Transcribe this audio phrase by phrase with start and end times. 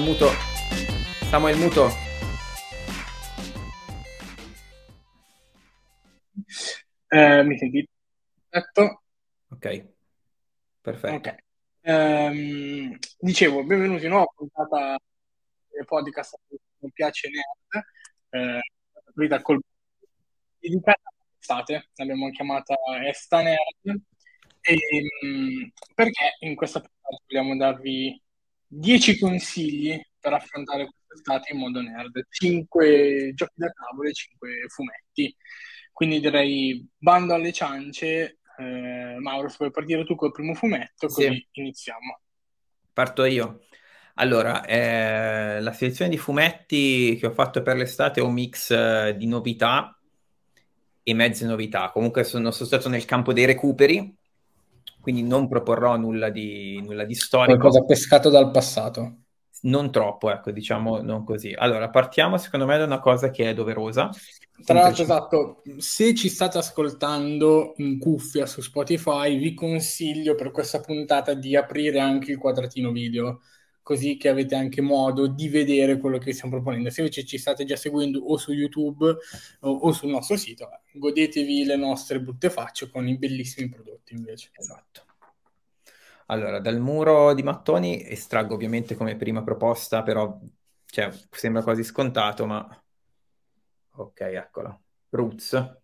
[0.00, 0.28] Muto.
[0.28, 0.28] Samuel muto.
[1.30, 1.88] Samuel muto.
[7.08, 7.88] Eh, mi sentite?
[8.48, 9.02] Perfetto.
[9.50, 9.86] Ok,
[10.80, 11.14] perfetto.
[11.14, 11.34] Ok.
[11.80, 14.98] Ehm, dicevo, benvenuti in nuova puntata
[15.68, 16.36] del podcast
[16.78, 17.84] Mi piace Nerd,
[18.30, 19.60] eh, col...
[20.58, 22.74] dedicata all'estate, l'abbiamo chiamata
[23.06, 24.02] Esta Nerd,
[24.60, 24.78] e,
[25.22, 28.20] um, perché in questa puntata vogliamo darvi
[28.66, 35.36] 10 consigli per affrontare quest'estate in modo nerd, 5 giochi da tavolo e 5 fumetti.
[35.92, 38.38] Quindi direi bando alle ciance.
[38.58, 41.46] Eh, Mauro, se vuoi partire tu col primo fumetto, così sì.
[41.52, 42.20] iniziamo.
[42.92, 43.60] Parto io.
[44.18, 49.14] Allora, eh, la selezione di fumetti che ho fatto per l'estate è un mix eh,
[49.16, 49.98] di novità
[51.02, 51.90] e mezze novità.
[51.90, 54.16] Comunque sono, sono stato nel campo dei recuperi,
[55.06, 57.56] quindi non proporrò nulla di, nulla di storico.
[57.58, 59.18] Qualcosa pescato dal passato.
[59.60, 61.54] Non troppo, ecco, diciamo non così.
[61.56, 64.10] Allora, partiamo secondo me da una cosa che è doverosa.
[64.64, 70.80] Tra l'altro, esatto, se ci state ascoltando in cuffia su Spotify, vi consiglio per questa
[70.80, 73.42] puntata di aprire anche il quadratino video
[73.86, 76.90] così che avete anche modo di vedere quello che stiamo proponendo.
[76.90, 79.16] Se invece ci state già seguendo o su YouTube
[79.60, 84.50] o, o sul nostro sito, godetevi le nostre brutte facce con i bellissimi prodotti invece.
[84.54, 85.04] Esatto.
[86.26, 90.36] Allora, dal muro di mattoni estraggo ovviamente come prima proposta, però
[90.86, 92.84] cioè, sembra quasi scontato, ma
[93.92, 94.80] ok, eccolo.
[95.10, 95.78] Roots,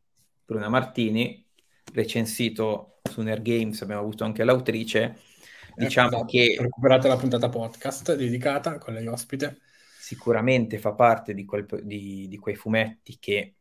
[0.44, 1.46] Bruna Martini,
[1.92, 5.16] recensito su Nerd Games, abbiamo avuto anche l'autrice
[5.74, 6.56] Diciamo esatto, che...
[6.58, 9.58] Recuperate la puntata podcast dedicata con lei ospite.
[9.98, 13.54] Sicuramente fa parte di, quel, di, di quei fumetti che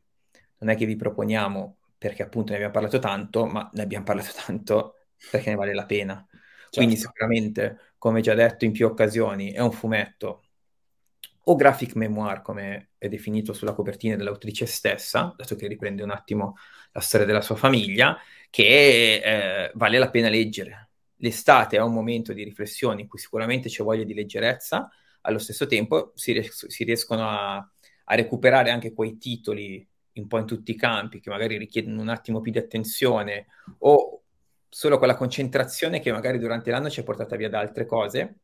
[0.57, 4.31] non è che vi proponiamo perché appunto ne abbiamo parlato tanto, ma ne abbiamo parlato
[4.45, 4.95] tanto
[5.29, 6.25] perché ne vale la pena.
[6.29, 6.69] Certo.
[6.71, 10.43] Quindi sicuramente, come già detto in più occasioni, è un fumetto
[11.43, 16.55] o graphic memoir, come è definito sulla copertina dell'autrice stessa, dato che riprende un attimo
[16.91, 18.17] la storia della sua famiglia,
[18.49, 20.90] che eh, vale la pena leggere
[21.21, 24.89] l'estate è un momento di riflessione in cui sicuramente c'è voglia di leggerezza,
[25.21, 30.39] allo stesso tempo si, ries- si riescono a, a, recuperare anche quei titoli un po'
[30.39, 33.47] in tutti i campi che magari richiedono un attimo più di attenzione
[33.79, 34.23] o
[34.67, 38.39] solo quella concentrazione che magari durante l'anno ci è portata via da altre cose.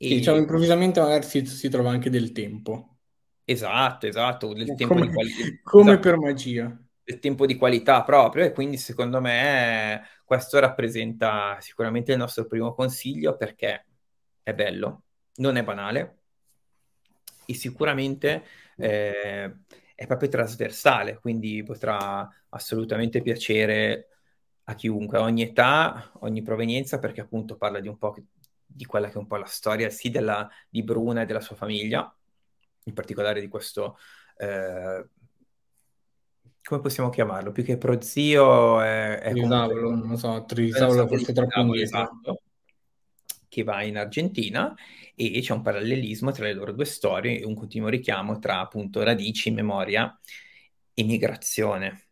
[0.00, 0.08] E...
[0.08, 2.98] diciamo improvvisamente magari si, si, trova anche del tempo.
[3.44, 5.44] Esatto, esatto, del tempo come, di qualità.
[5.62, 6.08] Come esatto.
[6.08, 6.82] per magia.
[7.02, 12.74] Del tempo di qualità proprio e quindi secondo me questo rappresenta sicuramente il nostro primo
[12.74, 13.86] consiglio perché
[14.42, 15.04] è bello,
[15.36, 16.18] non è banale
[17.46, 18.44] e sicuramente
[18.76, 19.56] eh,
[19.94, 24.08] è proprio trasversale, quindi potrà assolutamente piacere
[24.64, 28.14] a chiunque, a ogni età, ogni provenienza, perché appunto parla di un po'
[28.66, 31.56] di quella che è un po' la storia sì della, di Bruna e della sua
[31.56, 32.14] famiglia,
[32.84, 33.96] in particolare di questo
[34.36, 35.08] eh,
[36.62, 37.52] come possiamo chiamarlo?
[37.52, 40.08] Più che prozio è, è Trisavolo, comunque...
[40.08, 41.82] non so, Trisavolo forse troppo indietro.
[41.82, 42.42] Esatto,
[43.48, 44.74] che va in Argentina
[45.14, 49.02] e c'è un parallelismo tra le loro due storie e un continuo richiamo tra appunto
[49.02, 50.16] radici, memoria
[50.94, 52.02] e migrazione.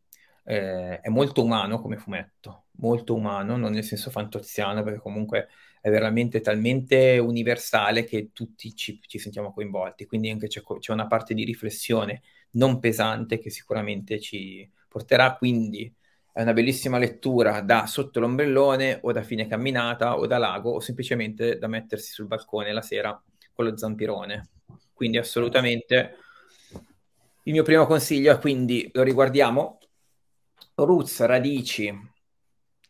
[0.44, 5.48] Eh, è molto umano come fumetto, molto umano, non nel senso fantoziano, perché comunque
[5.80, 11.06] è veramente talmente universale che tutti ci, ci sentiamo coinvolti, quindi anche c'è, c'è una
[11.06, 15.36] parte di riflessione non pesante che sicuramente ci porterà.
[15.36, 15.92] Quindi
[16.32, 20.80] è una bellissima lettura da sotto l'ombrellone o da fine camminata o da lago o
[20.80, 23.20] semplicemente da mettersi sul balcone la sera
[23.52, 24.48] con lo zampirone.
[24.92, 26.16] Quindi assolutamente
[27.44, 29.78] il mio primo consiglio è quindi lo riguardiamo
[30.74, 31.92] Roots Radici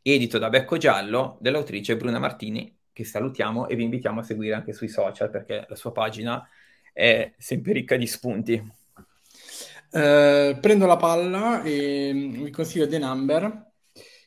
[0.03, 4.73] edito da Becco Giallo dell'autrice Bruna Martini che salutiamo e vi invitiamo a seguire anche
[4.73, 6.49] sui social perché la sua pagina
[6.93, 8.73] è sempre ricca di spunti.
[9.97, 13.73] Eh, prendo la palla e mm, vi consiglio The Number,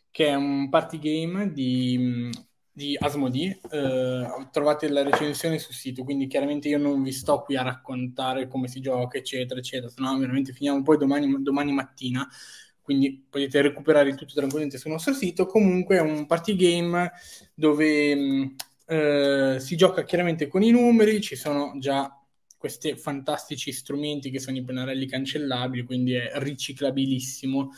[0.10, 2.32] che è un party game di, mm,
[2.72, 3.60] di Asmodee.
[3.70, 8.48] Eh, trovate la recensione sul sito, quindi chiaramente io non vi sto qui a raccontare
[8.48, 12.28] come si gioca, eccetera, eccetera, se no veramente finiamo poi domani, domani mattina
[12.82, 15.46] quindi potete recuperare il tutto tranquillamente sul nostro sito.
[15.46, 17.12] Comunque è un party game
[17.54, 18.46] dove mm,
[18.88, 22.19] eh, si gioca chiaramente con i numeri, ci sono già
[22.60, 27.72] questi fantastici strumenti che sono i pennarelli cancellabili, quindi è riciclabilissimo,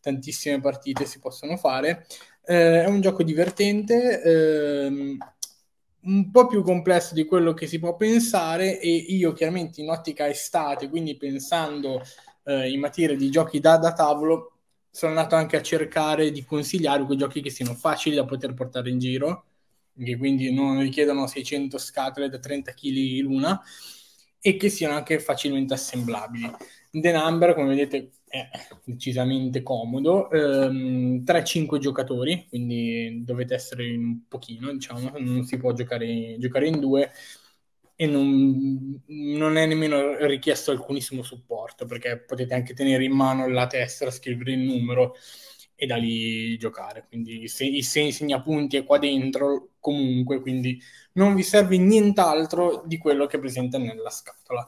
[0.00, 2.06] tantissime partite si possono fare.
[2.44, 5.18] Eh, è un gioco divertente, ehm,
[6.04, 10.26] un po' più complesso di quello che si può pensare e io chiaramente in ottica
[10.28, 12.02] estate, quindi pensando
[12.44, 14.52] eh, in materia di giochi da, da tavolo,
[14.90, 18.88] sono andato anche a cercare di consigliare quei giochi che siano facili da poter portare
[18.90, 19.44] in giro
[19.96, 23.62] che quindi non richiedono 600 scatole da 30 kg l'una
[24.44, 26.50] e che siano anche facilmente assemblabili.
[26.90, 28.48] The Number, come vedete, è
[28.84, 30.28] decisamente comodo.
[30.32, 36.66] Um, 3-5 giocatori, quindi dovete essere in un pochino, diciamo, non si può giocare, giocare
[36.66, 37.10] in due
[37.94, 43.66] e non, non, è nemmeno richiesto alcunissimo supporto perché potete anche tenere in mano la
[43.68, 45.14] tessera, scrivere il numero
[45.76, 47.06] e da lì giocare.
[47.06, 50.80] Quindi se, i segnapunti è qua dentro comunque, quindi
[51.14, 54.66] non vi serve nient'altro di quello che è presente nella scatola.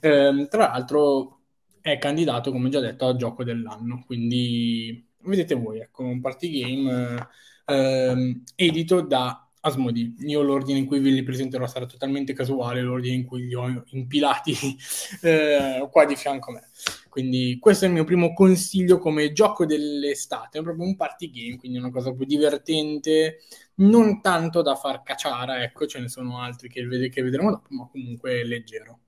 [0.00, 1.38] Eh, tra l'altro
[1.80, 7.28] è candidato, come già detto, al gioco dell'anno, quindi vedete voi, ecco, un party game
[7.64, 10.14] eh, edito da Asmodi.
[10.20, 13.84] Io l'ordine in cui ve li presenterò sarà totalmente casuale, l'ordine in cui li ho
[13.90, 14.54] impilati
[15.22, 16.68] eh, qua di fianco a me.
[17.16, 21.56] Quindi questo è il mio primo consiglio come gioco dell'estate, è proprio un party game,
[21.56, 23.38] quindi una cosa più divertente,
[23.76, 27.88] non tanto da far cacciara, ecco, ce ne sono altri che, che vedremo dopo, ma
[27.90, 29.00] comunque leggero.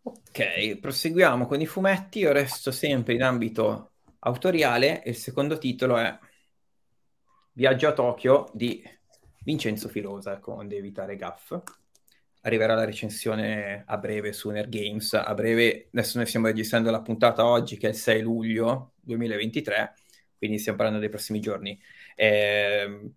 [0.00, 5.98] Ok, proseguiamo con i fumetti, io resto sempre in ambito autoriale e il secondo titolo
[5.98, 6.18] è
[7.52, 8.82] Viaggio a Tokyo di
[9.44, 11.52] Vincenzo Filosa con Evitare Gaff.
[12.48, 15.12] Arriverà la recensione a breve su Ner Games.
[15.12, 19.94] A breve, adesso noi stiamo registrando la puntata oggi che è il 6 luglio 2023,
[20.38, 21.78] quindi stiamo parlando dei prossimi giorni.
[22.14, 23.10] Eh,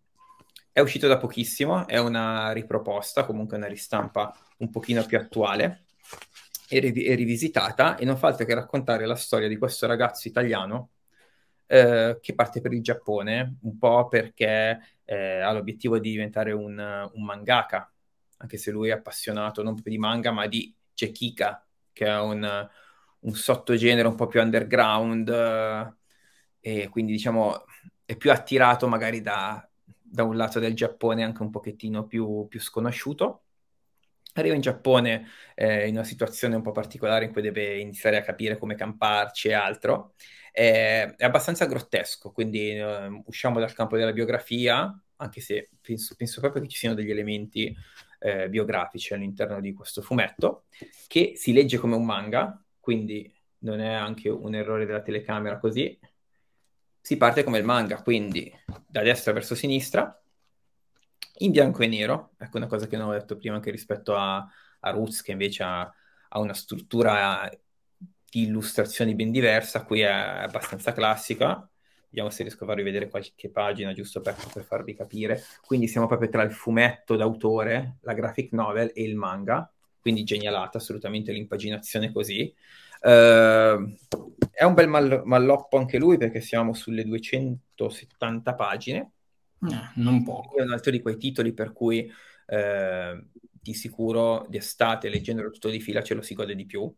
[0.74, 5.86] è uscito da pochissimo, è una riproposta, comunque una ristampa un pochino più attuale
[6.68, 10.28] e, riv- e rivisitata e non fa altro che raccontare la storia di questo ragazzo
[10.28, 10.90] italiano
[11.68, 16.78] eh, che parte per il Giappone, un po' perché eh, ha l'obiettivo di diventare un,
[17.14, 17.90] un, mangaka,
[18.42, 22.70] anche se lui è appassionato non proprio di manga, ma di Chekika, che è un,
[23.20, 27.66] un sottogenere un po' più underground, eh, e quindi diciamo
[28.06, 29.68] è più attirato magari da,
[30.02, 33.44] da, un lato del Giappone anche un pochettino più, più sconosciuto.
[34.34, 38.22] Arriva in Giappone eh, in una situazione un po' particolare in cui deve iniziare a
[38.22, 40.14] capire come camparci e altro,
[40.52, 46.42] è, è abbastanza grottesco, quindi eh, usciamo dal campo della biografia, anche se penso, penso
[46.42, 47.76] proprio che ci siano degli elementi
[48.24, 50.66] eh, biografici all'interno di questo fumetto,
[51.08, 56.00] che si legge come un manga, quindi non è anche un errore della telecamera così,
[57.02, 58.52] si parte come il manga, quindi
[58.86, 60.16] da destra verso sinistra,
[61.40, 64.48] in bianco e nero, ecco una cosa che non ho detto prima anche rispetto a,
[64.80, 67.50] a Roots, che invece ha, ha una struttura
[67.98, 71.68] di illustrazioni ben diversa, qui è abbastanza classica.
[72.12, 75.42] Vediamo se riesco a farvi vedere qualche pagina giusto per, per farvi capire.
[75.66, 80.78] Quindi siamo proprio tra il fumetto d'autore, la graphic novel e il manga, quindi genialata
[80.78, 82.54] assolutamente l'impaginazione così.
[83.02, 83.96] Uh,
[84.52, 89.12] è un bel mal- malloppo anche lui perché siamo sulle 270 pagine.
[89.62, 90.58] Eh, non poco.
[90.58, 92.12] È un altro di quei titoli per cui
[92.48, 96.94] eh, di sicuro d'estate leggendolo tutto di fila ce lo si gode di più.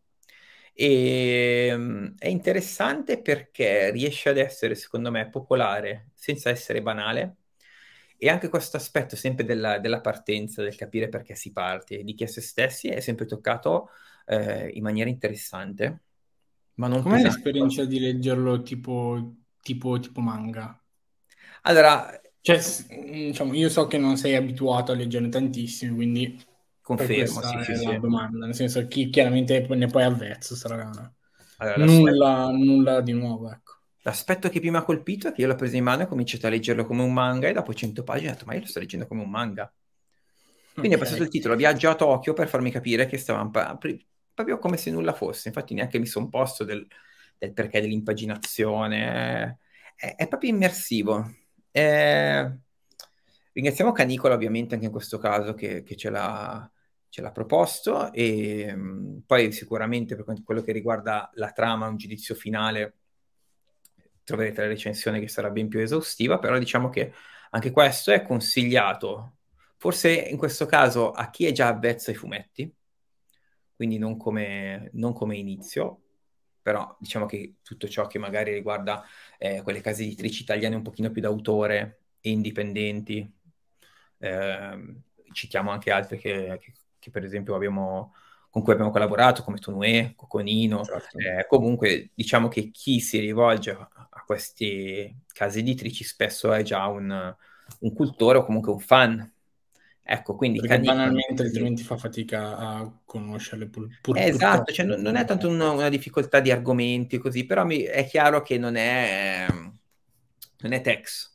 [0.76, 7.36] E um, è interessante perché riesce ad essere, secondo me, popolare senza essere banale.
[8.16, 12.24] E anche questo aspetto sempre della, della partenza, del capire perché si parte, di chi
[12.24, 13.90] è se stessi, è sempre toccato
[14.26, 16.02] eh, in maniera interessante.
[16.74, 20.76] Ma non Com'è l'esperienza di leggerlo tipo, tipo, tipo manga?
[21.62, 26.44] Allora, cioè, diciamo, io so che non sei abituato a leggerne tantissimi, quindi
[26.84, 30.90] Confermo, sì, sì, sì, domanda, nel senso chi chiaramente ne poi avvezzo sarà
[31.56, 33.76] allora, nulla, nulla, di nuovo, ecco.
[34.02, 36.08] L'aspetto che più mi ha colpito è che io l'ho preso in mano e ho
[36.08, 38.66] cominciato a leggerlo come un manga e dopo 100 pagine ho detto ma io lo
[38.66, 39.72] sto leggendo come un manga.
[40.74, 41.00] Quindi okay.
[41.00, 44.90] ho passato il titolo Viaggio a Tokyo per farmi capire che stavamo proprio come se
[44.90, 46.86] nulla fosse, infatti neanche mi sono posto del,
[47.38, 49.58] del perché dell'impaginazione,
[49.96, 51.34] è, è proprio immersivo.
[51.70, 52.46] È...
[53.52, 56.68] Ringraziamo Canicola ovviamente anche in questo caso che, che ce l'ha
[57.14, 58.76] ce l'ha proposto e
[59.24, 62.96] poi sicuramente per quello che riguarda la trama, un giudizio finale,
[64.24, 67.12] troverete la recensione che sarà ben più esaustiva, però diciamo che
[67.50, 69.36] anche questo è consigliato,
[69.76, 72.74] forse in questo caso a chi è già avvezzo ai fumetti,
[73.76, 76.00] quindi non come, non come inizio,
[76.60, 79.04] però diciamo che tutto ciò che magari riguarda
[79.38, 83.32] eh, quelle case editrici italiane un pochino più d'autore e indipendenti,
[84.18, 84.94] eh,
[85.30, 86.72] citiamo anche altre che, che
[87.04, 88.14] che per esempio abbiamo,
[88.48, 90.82] con cui abbiamo collaborato, come Tonue, Coconino.
[90.82, 91.18] Certo.
[91.18, 97.36] Eh, comunque diciamo che chi si rivolge a queste case editrici spesso è già un,
[97.80, 99.32] un cultore o comunque un fan.
[100.06, 105.00] Ecco, quindi Perché banalmente altrimenti fa fatica a conoscerle pur, pur eh, Esatto, cioè, non,
[105.00, 108.76] non, è tanto una, una, difficoltà di argomenti così, però mi, è chiaro che non
[108.76, 111.32] è, non è text.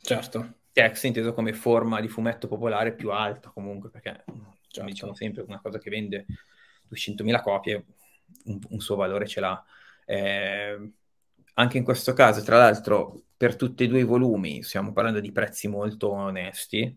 [0.00, 0.54] Certo.
[0.72, 4.24] text inteso come forma di fumetto popolare più alta comunque, perché
[4.70, 4.90] certo.
[4.90, 6.26] diciamo sempre una cosa che vende
[6.88, 7.84] 200.000 copie,
[8.44, 9.64] un, un suo valore ce l'ha.
[10.04, 10.92] Eh,
[11.54, 15.32] anche in questo caso, tra l'altro, per tutti e due i volumi stiamo parlando di
[15.32, 16.96] prezzi molto onesti,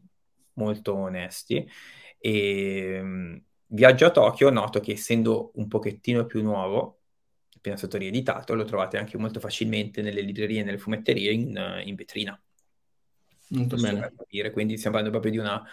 [0.54, 1.68] molto onesti,
[2.18, 7.00] e um, Viaggio a Tokyo noto che essendo un pochettino più nuovo,
[7.56, 11.96] appena stato rieditato, lo trovate anche molto facilmente nelle librerie e nelle fumetterie in, in
[11.96, 12.40] vetrina.
[13.50, 14.14] Molto bene.
[14.16, 14.52] Capire.
[14.52, 15.64] Quindi stiamo parlando proprio di una,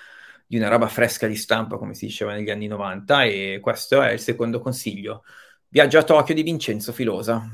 [0.51, 4.11] di una roba fresca di stampa, come si diceva negli anni 90, e questo è
[4.11, 5.23] il secondo consiglio.
[5.69, 7.49] Viaggio a Tokyo di Vincenzo Filosa.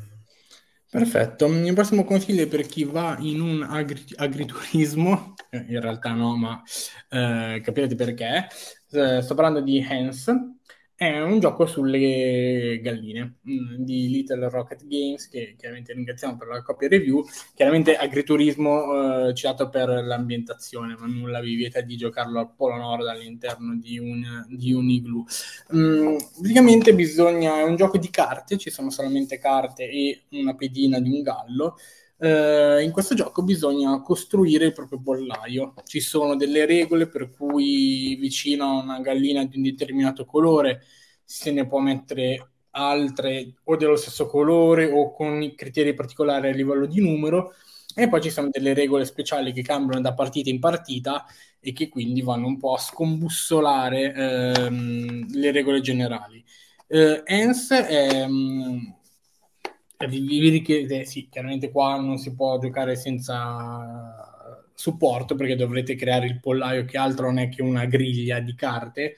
[0.89, 6.13] Perfetto, il prossimo consiglio è per chi va in un agri- agriturismo, eh, in realtà
[6.13, 6.63] no, ma
[7.11, 8.47] eh, capirete perché.
[8.91, 10.35] Eh, sto parlando di Hans,
[10.99, 16.49] è un gioco sulle galline mh, mm, di Little Rocket Games, che chiaramente ringraziamo per
[16.49, 17.23] la copia review.
[17.55, 23.07] Chiaramente agriturismo eh, citato per l'ambientazione, ma nulla vi vieta di giocarlo al Polo Nord
[23.09, 25.25] all'interno di un, di un igloo.
[25.75, 30.99] Mm, praticamente bisogna, è un gioco di carte, ci sono solamente carte e una pedina
[30.99, 31.77] di un gallo.
[32.19, 35.75] Uh, in questo gioco bisogna costruire il proprio pollaio.
[35.85, 40.83] Ci sono delle regole per cui vicino a una gallina di un determinato colore
[41.25, 46.87] se ne può mettere altre o dello stesso colore o con criteri particolari a livello
[46.87, 47.53] di numero.
[47.95, 51.25] E poi ci sono delle regole speciali che cambiano da partita in partita
[51.61, 56.45] e che quindi vanno un po' a scombussolare ehm, le regole generali.
[56.89, 58.95] Uh, ENS è um,
[60.09, 66.27] vi, vi richiede, sì, chiaramente qua non si può giocare senza supporto perché dovrete creare
[66.27, 69.17] il pollaio che altro non è che una griglia di carte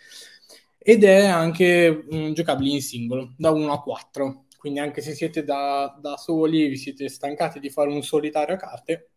[0.79, 5.45] ed è anche mh, giocabile in singolo da 1 a 4 quindi anche se siete
[5.45, 9.11] da, da soli vi siete stancati di fare un solitario a carte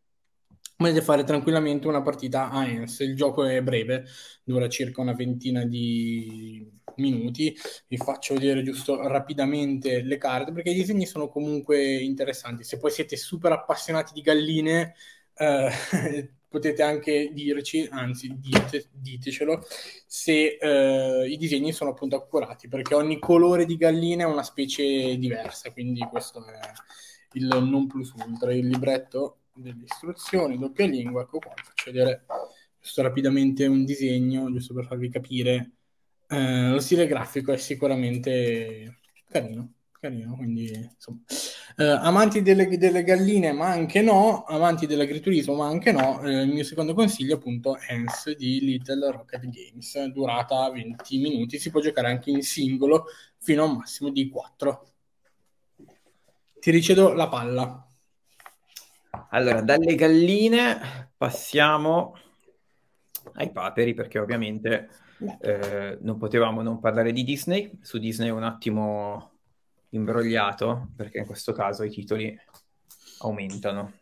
[0.81, 4.05] potete fare tranquillamente una partita a ENS il gioco è breve
[4.43, 7.55] dura circa una ventina di minuti,
[7.87, 12.63] vi faccio vedere giusto rapidamente le carte perché i disegni sono comunque interessanti.
[12.63, 14.93] Se poi siete super appassionati di galline,
[15.35, 15.69] eh,
[16.47, 19.63] potete anche dirci, anzi dite, ditecelo,
[20.05, 25.17] se eh, i disegni sono appunto accurati, perché ogni colore di gallina è una specie
[25.17, 26.59] diversa, quindi questo è
[27.33, 32.25] il non plus ultra, il libretto delle istruzioni, doppia lingua, ecco qua, faccio vedere
[32.79, 35.71] giusto rapidamente un disegno, giusto per farvi capire
[36.31, 41.19] eh, lo stile grafico è sicuramente carino, carino quindi insomma.
[41.75, 46.49] Eh, amanti delle, delle, galline, ma anche no, amanti dell'agriturismo, ma anche no, eh, il
[46.53, 52.07] mio secondo consiglio appunto Hans di Little Rocket Games, durata 20 minuti, si può giocare
[52.07, 53.05] anche in singolo
[53.37, 54.87] fino a un massimo di 4.
[56.59, 57.90] Ti ricedo la palla.
[59.33, 62.17] Allora, dalle galline passiamo
[63.33, 64.89] ai paperi perché ovviamente
[65.39, 67.79] eh, non potevamo non parlare di Disney.
[67.81, 69.31] Su Disney un attimo
[69.89, 72.37] imbrogliato, perché in questo caso i titoli
[73.19, 73.93] aumentano.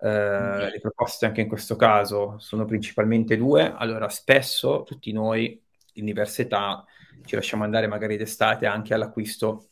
[0.00, 3.74] Eh, le proposte anche in questo caso sono principalmente due.
[3.76, 5.60] Allora, spesso tutti noi
[5.94, 6.84] in diverse età
[7.24, 9.70] ci lasciamo andare magari d'estate anche all'acquisto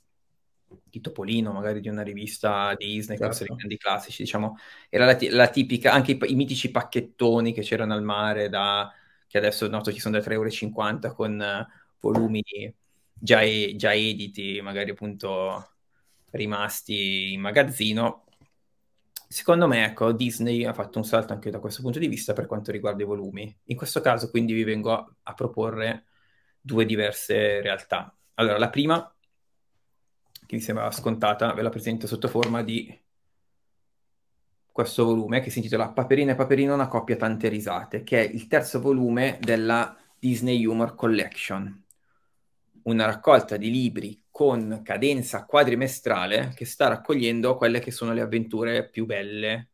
[0.85, 3.35] di Topolino, magari di una rivista Disney, certo.
[3.35, 4.57] sono i grandi classici, diciamo,
[4.89, 8.93] era la, t- la tipica, anche i, i, mitici pacchettoni che c'erano al mare da
[9.33, 12.43] che adesso noto ci sono da 3,50 euro con uh, volumi
[13.15, 15.71] già, e- già editi, magari appunto
[16.33, 18.25] rimasti in magazzino.
[19.29, 22.47] Secondo me, ecco, Disney ha fatto un salto anche da questo punto di vista per
[22.47, 23.57] quanto riguarda i volumi.
[23.65, 26.05] In questo caso, quindi, vi vengo a, a proporre
[26.61, 28.15] due diverse realtà.
[28.35, 29.15] Allora, la prima,
[30.53, 33.01] che mi sembrava scontata, ve la presento sotto forma di
[34.71, 38.49] questo volume che si intitola Paperina e Paperino, una coppia tante risate, che è il
[38.49, 41.85] terzo volume della Disney Humor Collection,
[42.83, 48.89] una raccolta di libri con cadenza quadrimestrale che sta raccogliendo quelle che sono le avventure
[48.91, 49.71] più belle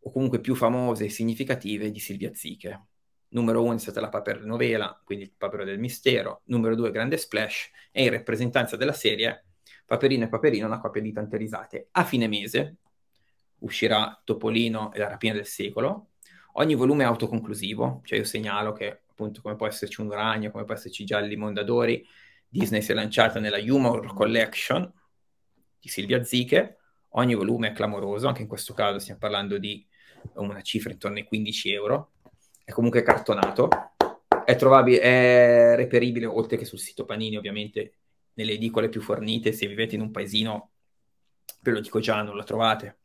[0.00, 2.86] o comunque più famose e significative di Silvia Ziche.
[3.30, 6.40] Numero uno è stata la Paper Novela, quindi il Papero del Mistero.
[6.46, 7.70] Numero due, Grande Splash.
[7.92, 9.47] E in rappresentanza della serie
[9.88, 11.88] Paperino e Paperino, una coppia di tante risate.
[11.92, 12.76] A fine mese,
[13.60, 16.10] uscirà Topolino e la rapina del secolo.
[16.52, 20.64] Ogni volume è autoconclusivo, cioè io segnalo che appunto come può esserci un ragno, come
[20.64, 22.06] può esserci Gialli Mondadori,
[22.46, 24.92] Disney si è lanciata nella Humor Collection
[25.80, 26.76] di Silvia Ziche,
[27.12, 29.86] ogni volume è clamoroso, anche in questo caso stiamo parlando di
[30.34, 32.10] una cifra intorno ai 15 euro,
[32.62, 33.70] è comunque cartonato,
[34.44, 37.97] è trovabile, è reperibile oltre che sul sito Panini ovviamente
[38.38, 40.70] nelle edicole più fornite, se vivete in un paesino,
[41.62, 42.98] ve lo dico già, non lo trovate,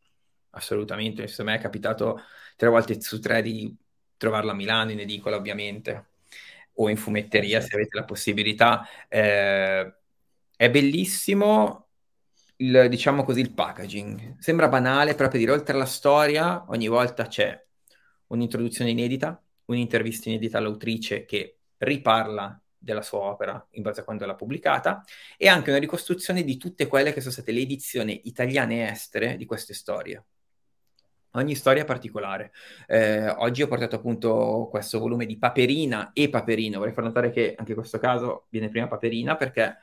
[0.51, 1.23] assolutamente.
[1.23, 2.21] A me è capitato
[2.55, 3.75] tre volte su tre di
[4.15, 6.09] trovarlo a Milano, in edicola ovviamente,
[6.75, 8.87] o in fumetteria se avete la possibilità.
[9.07, 9.93] Eh,
[10.55, 11.87] è bellissimo,
[12.57, 14.37] il, diciamo così, il packaging.
[14.37, 17.59] Sembra banale, per dire, oltre alla storia, ogni volta c'è
[18.27, 24.35] un'introduzione inedita, un'intervista inedita all'autrice che riparla della sua opera in base a quando l'ha
[24.35, 25.03] pubblicata
[25.37, 29.37] e anche una ricostruzione di tutte quelle che sono state le edizioni italiane e estere
[29.37, 30.25] di queste storie.
[31.35, 32.51] Ogni storia è particolare.
[32.85, 36.77] Eh, oggi ho portato appunto questo volume di Paperina e Paperino.
[36.77, 39.77] Vorrei far notare che anche in questo caso viene prima Paperina perché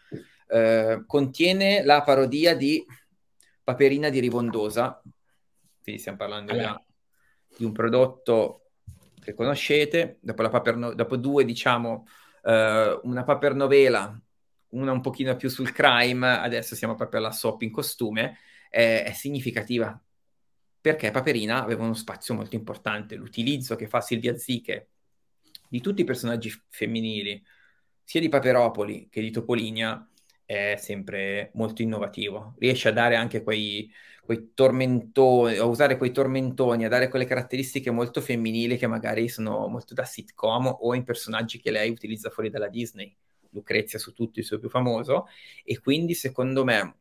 [0.47, 2.85] eh, contiene la parodia di
[3.65, 5.03] Paperina di Ribondosa.
[5.83, 6.85] Quindi stiamo parlando allora.
[7.57, 8.71] di un prodotto
[9.21, 10.19] che conoscete.
[10.21, 12.07] Dopo, la paper no- dopo due, diciamo,
[12.43, 14.21] uh, una paper novela,
[14.71, 19.13] una un pochino più sul crime, adesso siamo proprio alla soap in costume, è, è
[19.13, 20.01] significativa
[20.81, 23.15] perché Paperina aveva uno spazio molto importante.
[23.15, 24.89] L'utilizzo che fa Silvia Ziche
[25.69, 27.45] di tutti i personaggi femminili,
[28.03, 30.05] sia di Paperopoli che di Topolinia,
[30.45, 32.55] è sempre molto innovativo.
[32.59, 33.93] Riesce a dare anche quei,
[34.25, 39.67] quei tormentoni, a usare quei tormentoni, a dare quelle caratteristiche molto femminili che magari sono
[39.69, 43.15] molto da sitcom o in personaggi che lei utilizza fuori dalla Disney.
[43.53, 45.27] Lucrezia su tutto il suo più famoso
[45.65, 46.95] e quindi secondo me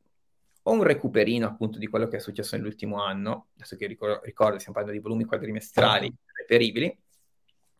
[0.64, 4.58] ho un recuperino appunto di quello che è successo nell'ultimo anno, adesso che ricordo, ricordo
[4.58, 6.98] stiamo parlando di volumi quadrimestrali reperibili,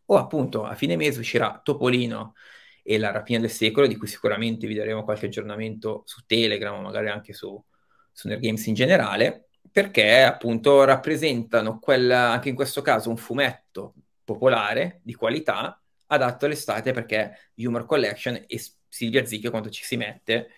[0.06, 2.34] o appunto a fine mese uscirà Topolino
[2.82, 6.80] e la rapina del secolo, di cui sicuramente vi daremo qualche aggiornamento su Telegram o
[6.80, 7.62] magari anche su,
[8.12, 15.00] su Games in generale, perché appunto rappresentano quella, anche in questo caso un fumetto popolare
[15.02, 20.50] di qualità adatto all'estate perché Humor Collection e Silvia Zicchio quando ci si mette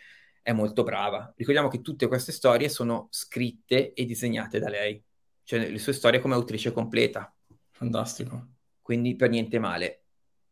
[0.43, 1.33] è molto brava.
[1.37, 5.03] Ricordiamo che tutte queste storie sono scritte e disegnate da lei,
[5.45, 7.33] cioè le sue storie come autrice completa.
[7.71, 8.49] Fantastico.
[8.81, 10.03] Quindi per niente male.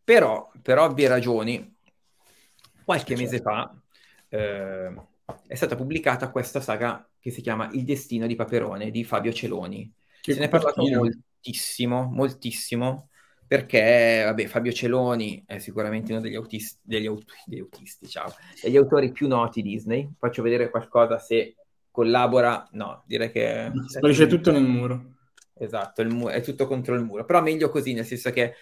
[0.05, 1.77] Però, per ovvie ragioni,
[2.85, 3.23] qualche certo.
[3.23, 3.83] mese fa
[4.29, 4.95] eh,
[5.47, 9.93] è stata pubblicata questa saga che si chiama Il destino di Paperone di Fabio Celoni.
[10.21, 13.09] Che Se ne è parlato moltissimo, moltissimo,
[13.47, 18.77] perché vabbè, Fabio Celoni è sicuramente uno degli, autisti, degli, aut- degli autisti, ciao, degli
[18.77, 20.09] autori più noti Disney.
[20.19, 21.57] Faccio vedere qualcosa se
[21.90, 23.73] collabora, no, direi che...
[23.87, 25.16] Sparisce tutto nel muro.
[25.55, 28.55] Esatto, mu- è tutto contro il muro, però meglio così, nel senso che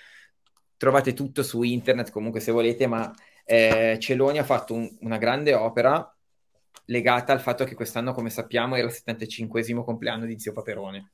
[0.77, 3.13] trovate tutto su internet comunque se volete, ma
[3.45, 6.13] eh, Celoni ha fatto un, una grande opera
[6.87, 11.13] legata al fatto che quest'anno, come sappiamo, era il 75 compleanno di Zio Paperone.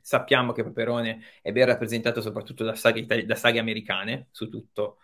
[0.00, 4.98] Sappiamo che Paperone è ben rappresentato soprattutto da saghe, itali- da saghe americane, su tutto,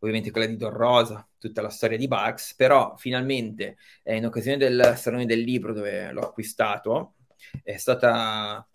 [0.00, 4.58] ovviamente quella di Don Rosa, tutta la storia di Bugs, però finalmente eh, in occasione
[4.58, 7.14] del Salone del Libro dove l'ho acquistato,
[7.62, 8.68] è stata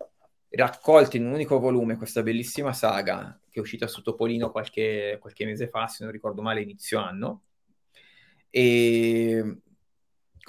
[0.51, 5.45] raccolta in un unico volume questa bellissima saga che è uscita su Topolino qualche, qualche
[5.45, 7.43] mese fa, se non ricordo male, inizio anno.
[8.49, 9.61] E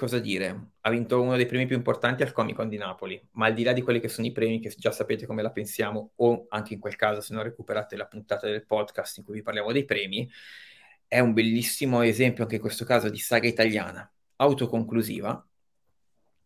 [0.01, 0.71] cosa dire?
[0.81, 3.61] Ha vinto uno dei premi più importanti al Comic Con di Napoli, ma al di
[3.61, 6.73] là di quelli che sono i premi, che già sapete come la pensiamo, o anche
[6.73, 9.85] in quel caso, se non recuperate la puntata del podcast in cui vi parliamo dei
[9.85, 10.27] premi,
[11.07, 15.47] è un bellissimo esempio anche in questo caso di saga italiana autoconclusiva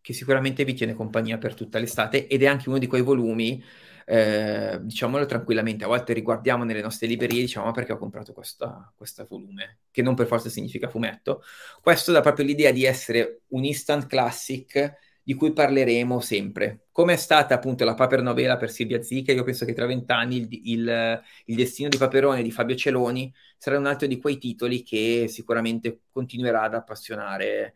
[0.02, 3.64] che sicuramente vi tiene compagnia per tutta l'estate ed è anche uno di quei volumi,
[4.06, 8.34] eh, diciamolo tranquillamente, a volte riguardiamo nelle nostre librerie e diciamo ma perché ho comprato
[8.34, 8.94] questo
[9.28, 11.42] volume, che non per forza significa fumetto.
[11.82, 16.86] Questo dà proprio l'idea di essere un instant classic di cui parleremo sempre.
[16.92, 20.38] Come è stata appunto la paper novela per Silvia Zica, io penso che tra vent'anni
[20.38, 24.84] il, il, il, destino di Paperone di Fabio Celoni sarà un altro di quei titoli
[24.84, 27.74] che sicuramente continuerà ad appassionare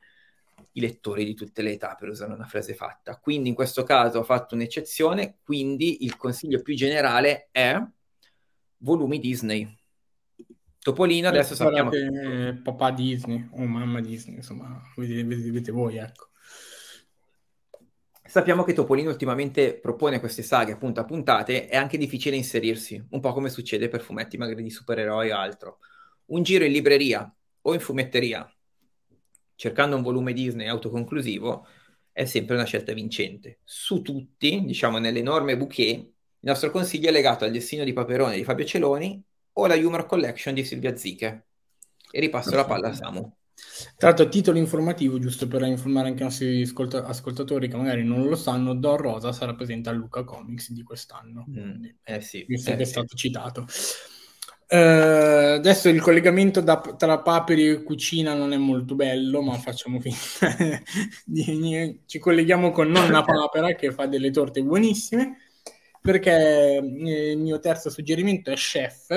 [0.73, 3.17] i lettori di tutte le età, per usare una frase fatta.
[3.19, 7.77] Quindi in questo caso ho fatto un'eccezione, quindi il consiglio più generale è
[8.77, 9.77] volumi Disney.
[10.81, 16.29] Topolino adesso sappiamo che papà Disney o mamma Disney, insomma, vedete, vedete voi, ecco.
[18.23, 23.19] Sappiamo che Topolino ultimamente propone queste saghe appunto a puntate, è anche difficile inserirsi, un
[23.19, 25.79] po' come succede per fumetti magari di supereroi o altro.
[26.25, 28.47] Un giro in libreria o in fumetteria
[29.59, 31.67] cercando un volume Disney autoconclusivo,
[32.13, 33.59] è sempre una scelta vincente.
[33.65, 38.45] Su tutti, diciamo nell'enorme bouquet, il nostro consiglio è legato al destino di Paperone di
[38.45, 41.47] Fabio Celoni o la Humor Collection di Silvia Ziche.
[42.09, 43.35] E ripasso la palla a Samu.
[43.97, 48.29] Tra l'altro, titolo informativo, giusto per informare anche i nostri ascolta- ascoltatori che magari non
[48.29, 51.45] lo sanno, Don Rosa sarà presente al Luca Comics di quest'anno.
[51.49, 52.89] Mm, eh sì, visto eh che sì.
[52.89, 53.67] è stato citato.
[54.71, 59.99] Uh, adesso il collegamento da, tra paperi e cucina non è molto bello, ma facciamo
[59.99, 60.55] finta.
[62.05, 65.37] Ci colleghiamo con Nonna Papera che fa delle torte buonissime,
[65.99, 69.07] perché eh, il mio terzo suggerimento è Chef,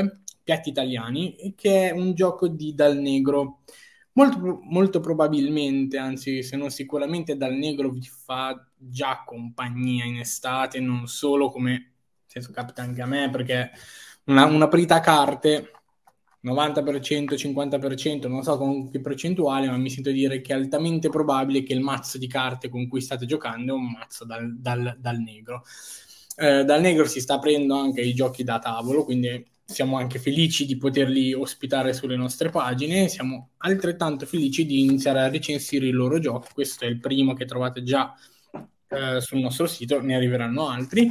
[0.42, 3.60] piatti italiani, che è un gioco di Dal Negro.
[4.14, 10.80] Molto, molto probabilmente, anzi se non sicuramente Dal Negro vi fa già compagnia in estate,
[10.80, 11.92] non solo come,
[12.24, 13.70] senso capita anche a me, perché
[14.24, 15.70] una, una a carte
[16.44, 21.62] 90%, 50%, non so con che percentuale, ma mi sento dire che è altamente probabile
[21.62, 25.18] che il mazzo di carte con cui state giocando è un mazzo dal, dal, dal
[25.18, 25.64] negro.
[26.36, 30.66] Eh, dal negro si sta aprendo anche i giochi da tavolo, quindi siamo anche felici
[30.66, 36.18] di poterli ospitare sulle nostre pagine, siamo altrettanto felici di iniziare a recensire i loro
[36.18, 36.48] giochi.
[36.52, 38.12] Questo è il primo che trovate già
[38.88, 41.08] eh, sul nostro sito, ne arriveranno altri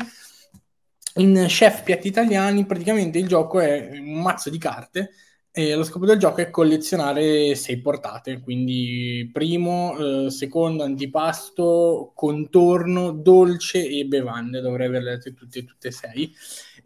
[1.16, 5.12] in Chef Piatti Italiani praticamente il gioco è un mazzo di carte
[5.54, 13.12] e lo scopo del gioco è collezionare sei portate, quindi primo, eh, secondo, antipasto, contorno,
[13.12, 16.34] dolce e bevande, dovrei averle tutte, tutte e sei.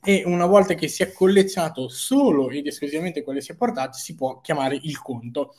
[0.08, 4.40] E una volta che si è collezionato solo ed esclusivamente quelle sei portate, si può
[4.42, 5.56] chiamare il conto.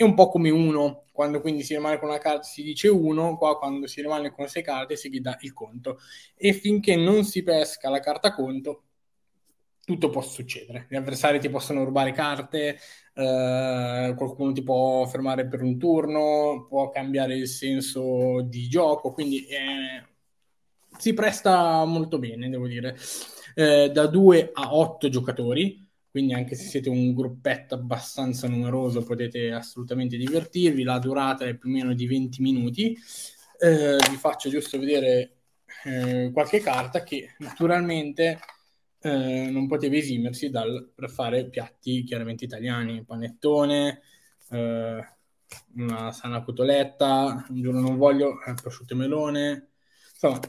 [0.00, 3.36] È un po' come uno, quando quindi si rimane con una carta si dice uno,
[3.36, 5.98] qua quando si rimane con sei carte si dà il conto.
[6.36, 8.84] E finché non si pesca la carta conto,
[9.84, 10.86] tutto può succedere.
[10.88, 12.78] Gli avversari ti possono rubare carte,
[13.12, 19.44] eh, qualcuno ti può fermare per un turno, può cambiare il senso di gioco, quindi
[19.48, 20.06] eh,
[20.96, 22.96] si presta molto bene, devo dire.
[23.54, 29.52] Eh, da 2 a 8 giocatori, quindi anche se siete un gruppetto abbastanza numeroso potete
[29.52, 32.96] assolutamente divertirvi, la durata è più o meno di 20 minuti.
[33.58, 35.36] Eh, vi faccio giusto vedere
[35.84, 38.40] eh, qualche carta che naturalmente
[39.00, 44.00] eh, non poteva esimersi dal fare piatti chiaramente italiani, panettone,
[44.50, 45.08] eh,
[45.76, 49.68] una sana cotoletta, un giorno non voglio, eh, prosciutto e melone,
[50.12, 50.40] insomma,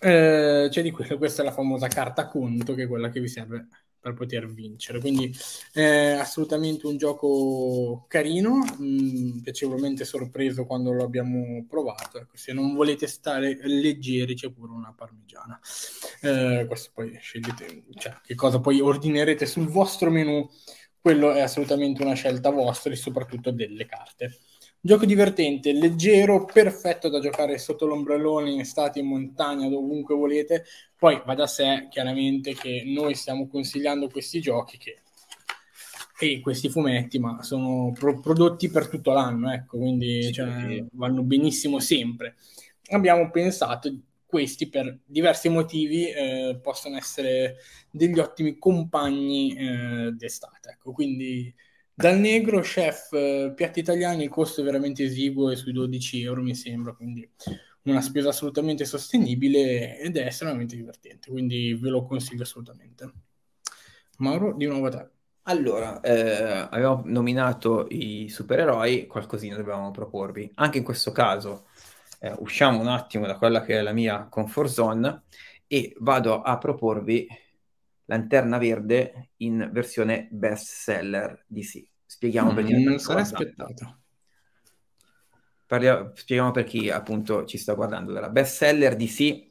[0.00, 3.28] eh, c'è di quello, questa è la famosa carta conto che è quella che vi
[3.28, 3.68] serve
[4.06, 5.00] per poter vincere.
[5.00, 5.34] Quindi
[5.72, 12.18] è assolutamente un gioco carino, mh, mm, piacevolmente sorpreso quando lo abbiamo provato.
[12.18, 15.58] Ecco, se non volete stare leggeri c'è pure una parmigiana.
[16.20, 20.48] Eh, questo poi scegliete, cioè, che cosa poi ordinerete sul vostro menu,
[21.00, 24.38] quello è assolutamente una scelta vostra e soprattutto delle carte.
[24.86, 30.64] Gioco divertente, leggero, perfetto da giocare sotto l'ombrellone in estate, in montagna, dovunque volete.
[30.96, 35.00] Poi va da sé, chiaramente, che noi stiamo consigliando questi giochi che
[36.20, 41.24] e questi fumetti, ma sono pro- prodotti per tutto l'anno, ecco, quindi sì, cioè, vanno
[41.24, 42.36] benissimo sempre.
[42.90, 43.92] Abbiamo pensato
[44.24, 47.56] questi per diversi motivi eh, possono essere
[47.90, 51.52] degli ottimi compagni eh, d'estate, ecco, quindi
[51.98, 56.42] dal negro, chef, eh, piatti italiani, il costo è veramente esiguo, è sui 12 euro
[56.42, 57.26] mi sembra, quindi
[57.84, 63.10] una spesa assolutamente sostenibile ed è estremamente divertente, quindi ve lo consiglio assolutamente.
[64.18, 65.08] Mauro, di nuovo a te.
[65.44, 70.50] Allora, eh, abbiamo nominato i supereroi, qualcosina dobbiamo proporvi.
[70.56, 71.68] Anche in questo caso
[72.20, 75.22] eh, usciamo un attimo da quella che è la mia comfort zone
[75.66, 77.26] e vado a proporvi
[78.06, 81.84] Lanterna Verde in versione best seller DC.
[82.04, 82.78] Spieghiamo mm, perché.
[82.78, 84.00] Non sarà aspettato.
[85.66, 88.12] Parliamo, spieghiamo per chi appunto ci sta guardando.
[88.12, 89.46] La best seller DC,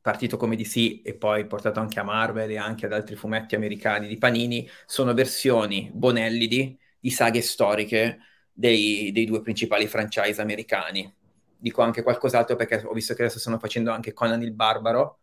[0.00, 4.08] partito come DC e poi portato anche a Marvel e anche ad altri fumetti americani
[4.08, 8.18] di Panini, sono versioni bonellidi di saghe storiche
[8.52, 11.14] dei, dei due principali franchise americani.
[11.56, 15.19] Dico anche qualcos'altro perché ho visto che adesso stanno facendo anche Conan il Barbaro,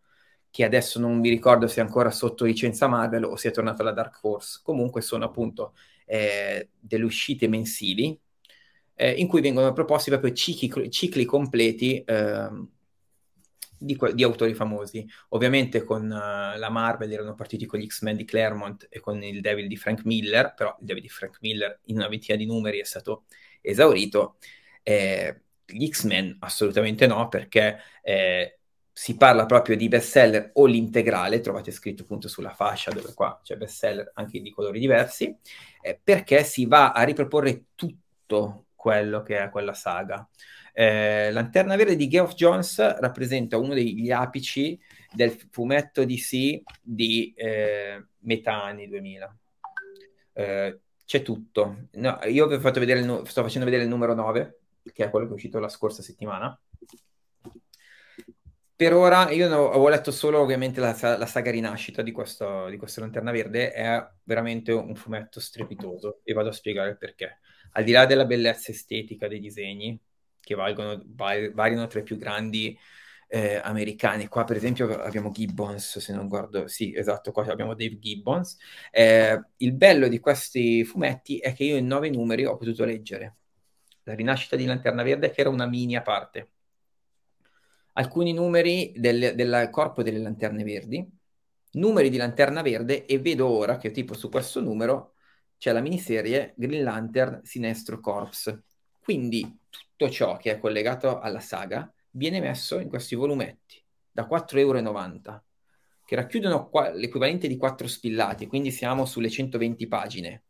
[0.57, 3.91] che adesso non mi ricordo se è ancora sotto licenza Marvel o sia tornato alla
[3.91, 4.61] Dark Force.
[4.63, 5.75] Comunque sono appunto
[6.07, 8.19] eh, delle uscite mensili
[8.95, 12.49] eh, in cui vengono proposti proprio cicli, cicli completi eh,
[13.77, 15.07] di, di, autori famosi.
[15.29, 19.41] Ovviamente con uh, la Marvel erano partiti con gli X-Men di Claremont e con il
[19.41, 22.79] Devil di Frank Miller, però il Devil di Frank Miller in una ventina di numeri
[22.79, 23.25] è stato
[23.61, 24.37] esaurito.
[24.81, 28.57] Eh, gli X-Men assolutamente no, perché eh,
[28.97, 33.55] si parla proprio di bestseller o l'integrale, trovate scritto appunto sulla fascia dove qua c'è
[33.55, 35.37] bestseller anche di colori diversi,
[35.83, 40.27] eh, perché si va a riproporre tutto quello che è quella saga.
[40.73, 44.79] Eh, Lanterna Verde di Geoff Jones rappresenta uno degli apici
[45.13, 49.37] del fumetto DC di eh, metà anni 2000.
[50.33, 51.87] Eh, c'è tutto.
[51.91, 54.59] No, io vi ho fatto vedere, il, sto facendo vedere il numero 9,
[54.91, 56.59] che è quello che è uscito la scorsa settimana
[58.77, 62.77] per ora io no, ho letto solo ovviamente la, la saga Rinascita di questo, di
[62.77, 67.39] questo Lanterna Verde, è veramente un fumetto strepitoso e vado a spiegare il perché.
[67.71, 69.99] Al di là della bellezza estetica dei disegni,
[70.39, 72.77] che valgono, variano tra i più grandi
[73.27, 74.27] eh, americani.
[74.27, 78.57] Qua, per esempio, abbiamo Gibbons, se non guardo, sì, esatto, qua abbiamo Dave Gibbons.
[78.91, 83.37] Eh, il bello di questi fumetti è che io in nove numeri ho potuto leggere
[84.03, 86.51] la rinascita di Lanterna Verde, che era una mini a parte
[87.97, 91.05] alcuni numeri del, del corpo delle lanterne verdi,
[91.73, 95.13] numeri di lanterna verde e vedo ora che tipo su questo numero
[95.57, 98.57] c'è la miniserie Green Lantern Sinestro Corps.
[98.99, 104.57] Quindi tutto ciò che è collegato alla saga viene messo in questi volumetti da 4,90
[104.59, 105.43] euro,
[106.05, 110.43] che racchiudono qua- l'equivalente di 4 spillati, quindi siamo sulle 120 pagine.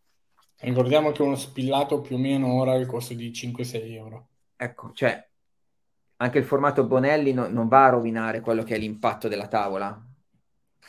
[0.59, 4.27] Ricordiamo che uno spillato più o meno ora ha il costo di 5-6 euro.
[4.55, 5.26] Ecco, cioè
[6.17, 9.99] anche il formato Bonelli no, non va a rovinare quello che è l'impatto della tavola.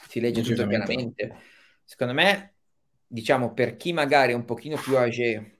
[0.08, 1.36] Si legge tutto chiaramente.
[1.84, 2.54] Secondo me,
[3.06, 5.56] diciamo, per chi magari è un pochino più age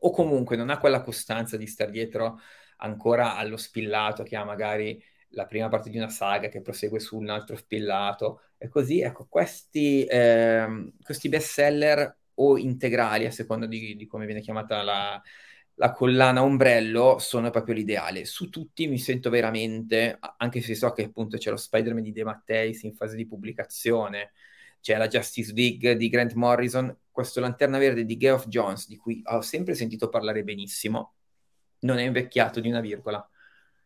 [0.00, 2.40] o comunque non ha quella costanza di stare dietro
[2.78, 7.16] ancora allo spillato che ha magari la prima parte di una saga che prosegue su
[7.16, 13.66] un altro spillato e così, ecco, questi, eh, questi best seller o integrali, a seconda
[13.66, 15.20] di, di come viene chiamata la,
[15.78, 18.24] la collana ombrello sono proprio l'ideale.
[18.24, 22.24] Su tutti mi sento veramente, anche se so che appunto c'è lo Spider-Man di De
[22.24, 24.32] Matteis in fase di pubblicazione,
[24.80, 29.22] c'è la Justice League di Grant Morrison, questo Lanterna Verde di Geoff Jones, di cui
[29.26, 31.14] ho sempre sentito parlare benissimo,
[31.80, 33.28] non è invecchiato di una virgola.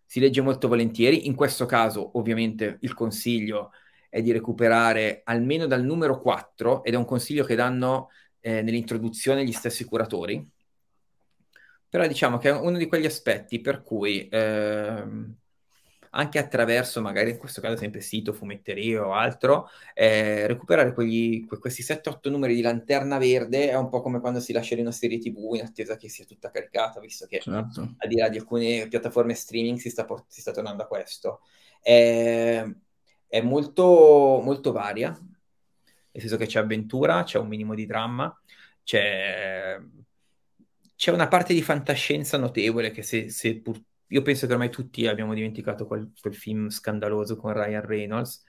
[0.04, 3.72] Si legge molto volentieri, in questo caso ovviamente il consiglio
[4.08, 9.44] è di recuperare almeno dal numero 4 ed è un consiglio che danno eh, nell'introduzione
[9.44, 10.50] gli stessi curatori,
[11.92, 15.36] però diciamo che è uno di quegli aspetti per cui ehm,
[16.12, 21.58] anche attraverso magari in questo caso sempre sito, fumetterie o altro, eh, recuperare quegli, que-
[21.58, 24.90] questi 7-8 numeri di lanterna verde è un po' come quando si lascia in una
[24.90, 27.94] serie tv in attesa che sia tutta caricata, visto che certo.
[27.98, 31.42] al di là di alcune piattaforme streaming si sta, por- si sta tornando a questo.
[31.78, 32.64] È,
[33.26, 38.34] è molto, molto varia, nel senso che c'è avventura, c'è un minimo di dramma,
[38.82, 39.78] c'è
[41.02, 43.76] c'è una parte di fantascienza notevole che se, se pur...
[44.06, 48.44] io penso che ormai tutti abbiamo dimenticato quel, quel film scandaloso con Ryan Reynolds.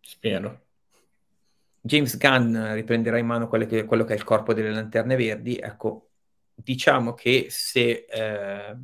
[0.00, 0.64] Spero.
[1.80, 5.54] James Gunn riprenderà in mano che, quello che è il corpo delle lanterne verdi.
[5.54, 6.10] Ecco,
[6.52, 8.76] diciamo che se eh,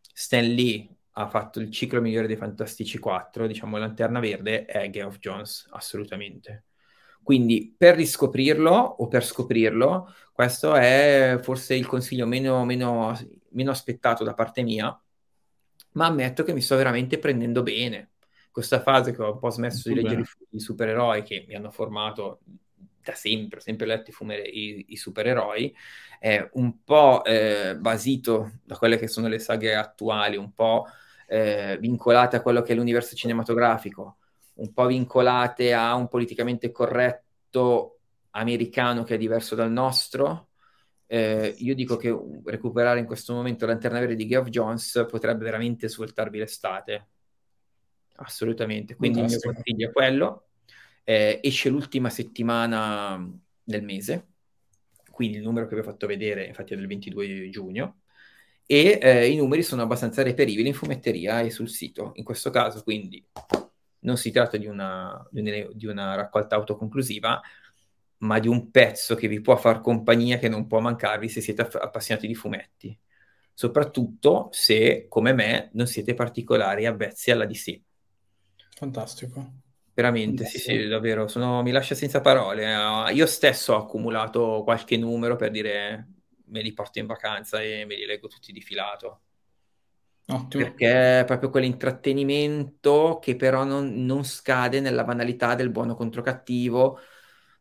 [0.00, 5.18] Stan Lee ha fatto il ciclo migliore dei Fantastici 4, diciamo Lanterna Verde è Geoff
[5.18, 6.66] Jones, assolutamente.
[7.28, 13.14] Quindi per riscoprirlo o per scoprirlo, questo è forse il consiglio meno, meno,
[13.50, 14.98] meno aspettato da parte mia,
[15.92, 18.12] ma ammetto che mi sto veramente prendendo bene.
[18.50, 22.40] Questa fase che ho un po' smesso di leggere i supereroi che mi hanno formato
[23.02, 25.76] da sempre, ho sempre letto i, fumere, i, i supereroi,
[26.18, 30.86] è un po' eh, basito da quelle che sono le saghe attuali, un po'
[31.26, 34.16] eh, vincolate a quello che è l'universo cinematografico
[34.58, 37.98] un po' vincolate a un politicamente corretto
[38.30, 40.48] americano che è diverso dal nostro.
[41.06, 45.88] Eh, io dico che recuperare in questo momento Lanterna Verde di Geoff Jones potrebbe veramente
[45.88, 47.08] svoltarvi l'estate.
[48.16, 48.96] Assolutamente.
[48.96, 49.48] Quindi Fantastico.
[49.48, 50.48] il mio consiglio è quello.
[51.04, 53.26] Eh, esce l'ultima settimana
[53.62, 54.26] del mese,
[55.10, 58.00] quindi il numero che vi ho fatto vedere infatti è del 22 giugno
[58.66, 62.12] e eh, i numeri sono abbastanza reperibili in fumetteria e sul sito.
[62.16, 63.26] In questo caso, quindi
[64.08, 67.40] non si tratta di una, di una raccolta autoconclusiva,
[68.18, 71.62] ma di un pezzo che vi può far compagnia, che non può mancarvi se siete
[71.62, 72.98] appassionati di fumetti.
[73.52, 77.80] Soprattutto se, come me, non siete particolari avvezzi alla DC.
[78.70, 79.52] Fantastico.
[79.92, 82.74] Veramente, sì, sì, davvero, sono, mi lascia senza parole.
[82.74, 86.08] Uh, io stesso ho accumulato qualche numero per dire
[86.46, 89.22] me li porto in vacanza e me li leggo tutti di filato.
[90.30, 90.62] Ottimo.
[90.62, 96.98] Perché è proprio quell'intrattenimento che però non, non scade nella banalità del buono contro cattivo.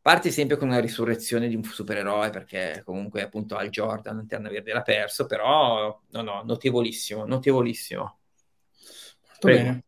[0.02, 4.74] Parti sempre con una risurrezione di un supereroe, perché comunque appunto Al Jordan, Lanterna Verde
[4.74, 8.18] l'ha perso, però no, no, notevolissimo, notevolissimo.
[9.28, 9.64] Molto Prego.
[9.64, 9.84] bene.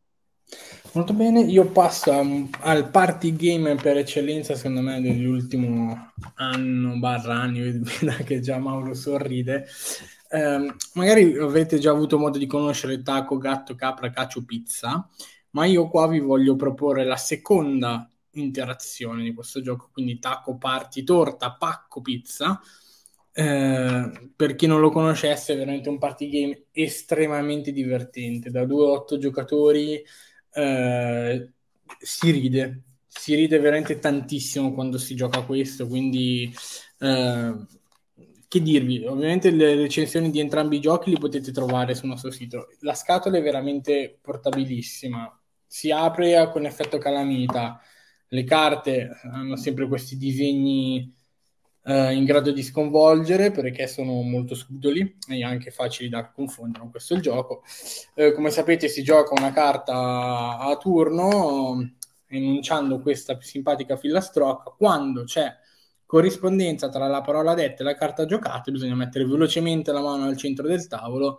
[0.94, 2.26] Molto bene, io passo a,
[2.62, 7.82] al party game per eccellenza, secondo me, dell'ultimo anno, barra anni,
[8.26, 9.68] che già Mauro sorride,
[10.30, 15.08] eh, magari avete già avuto modo di conoscere taco, gatto, capra, cacio, pizza,
[15.52, 21.04] ma io qua vi voglio proporre la seconda interazione di questo gioco, quindi taco, party,
[21.04, 22.60] torta, pacco, pizza.
[23.32, 28.52] Eh, per chi non lo conoscesse, è veramente un party game estremamente divertente.
[28.52, 30.04] Da 2 a 8 giocatori
[30.54, 31.52] eh,
[32.00, 36.54] si ride, si ride veramente tantissimo quando si gioca questo, quindi
[37.00, 37.54] eh,
[38.50, 42.70] che dirvi, ovviamente le recensioni di entrambi i giochi li potete trovare sul nostro sito.
[42.80, 47.80] La scatola è veramente portabilissima, si apre con effetto calamita,
[48.30, 51.16] le carte hanno sempre questi disegni
[51.84, 56.90] eh, in grado di sconvolgere perché sono molto subdoli e anche facili da confondere con
[56.90, 57.62] questo il gioco.
[58.16, 61.88] Eh, come sapete si gioca una carta a turno
[62.26, 65.56] enunciando questa simpatica filastrocca quando c'è
[66.10, 70.38] corrispondenza tra la parola detta e la carta giocata bisogna mettere velocemente la mano al
[70.38, 71.38] centro del tavolo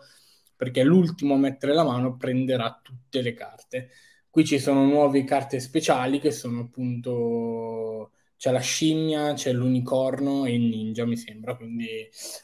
[0.55, 3.91] perché l'ultimo a mettere la mano prenderà tutte le carte.
[4.31, 10.55] Qui ci sono nuove carte speciali che sono appunto c'è la scimmia, c'è l'unicorno e
[10.55, 11.89] il ninja, mi sembra, quindi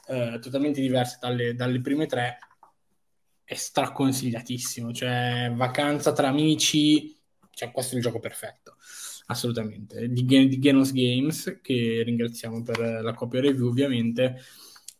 [0.09, 2.39] eh, totalmente diverse dalle, dalle, prime tre.
[3.45, 7.17] È straconsigliatissimo, cioè vacanza tra amici,
[7.51, 8.75] cioè questo è il gioco perfetto,
[9.27, 10.09] assolutamente.
[10.09, 14.37] Di, di Genos Games, che ringraziamo per la copia review ovviamente,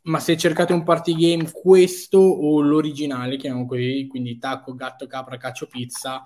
[0.03, 5.37] ma se cercate un party game questo o l'originale, chiamiamo così, quindi tacco, gatto, capra,
[5.37, 6.23] caccio, pizza,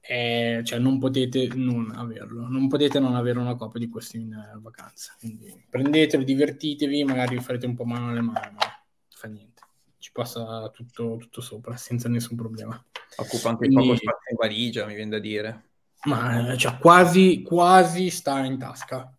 [0.00, 4.32] eh, cioè non potete non averlo, non potete non avere una copia di questo in
[4.32, 5.14] uh, vacanza.
[5.18, 9.62] Quindi prendetelo, divertitevi, magari farete un po' mano alle mani, ma fa niente.
[9.98, 12.74] Ci passa tutto, tutto sopra senza nessun problema.
[13.16, 15.70] Occupa anche Quindi, poco spazio in valigia, mi viene da dire.
[16.04, 19.16] Ma cioè, quasi, quasi sta in tasca.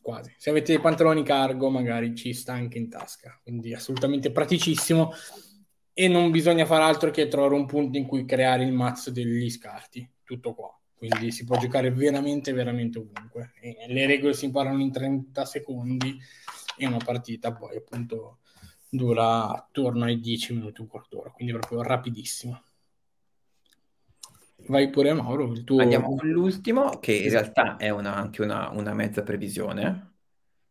[0.00, 0.34] Quasi.
[0.36, 3.38] Se avete i pantaloni cargo, magari ci sta anche in tasca.
[3.42, 5.12] Quindi assolutamente praticissimo
[5.92, 9.50] e non bisogna fare altro che trovare un punto in cui creare il mazzo degli
[9.50, 10.72] scarti, tutto qua.
[10.94, 13.52] Quindi si può giocare veramente, veramente ovunque.
[13.60, 16.18] E le regole si imparano in 30 secondi
[16.76, 18.38] e una partita poi appunto
[18.88, 22.62] dura attorno ai 10 minuti, un quarto d'ora, quindi proprio rapidissimo.
[24.66, 25.80] Vai pure Mauro, il tuo...
[25.80, 30.14] Andiamo con l'ultimo, che in realtà è una, anche una, una mezza previsione,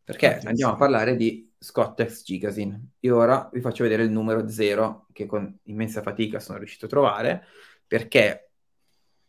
[0.04, 2.91] perché andiamo a parlare di Scottex Gigasin.
[3.00, 6.89] Io ora vi faccio vedere il numero 0 che con immensa fatica sono riuscito a
[6.89, 7.43] trovare
[7.88, 8.50] perché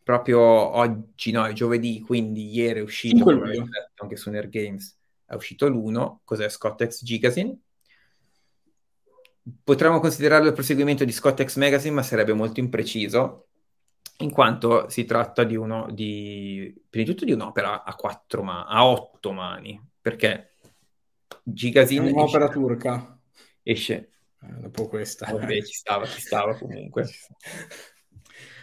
[0.03, 3.25] proprio oggi, no, è giovedì, quindi ieri è uscito,
[3.97, 7.59] anche su Nerd Games, è uscito l'1, cos'è Scottex Gigasin?
[9.62, 13.48] Potremmo considerarlo il proseguimento di Scottex Magazine, ma sarebbe molto impreciso,
[14.20, 18.66] in quanto si tratta di uno di, prima di tutto di un'opera a quattro mani,
[18.68, 20.54] a otto mani, perché
[21.42, 23.20] Gigasin è un'opera esce, turca.
[23.62, 24.11] Esce.
[24.42, 25.31] Eh, dopo questa.
[25.31, 27.07] Vabbè, ci stava, ci stava comunque.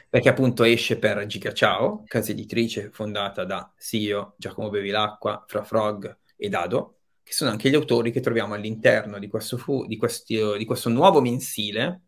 [0.08, 6.20] Perché appunto esce per Giga Ciao, casa editrice fondata da Sio, Giacomo Bevilacqua, Fra Frog
[6.38, 10.40] e Dado, che sono anche gli autori che troviamo all'interno di questo, fu- di questi,
[10.58, 12.04] di questo nuovo mensile,